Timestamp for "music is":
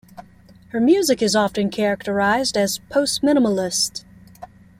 0.79-1.35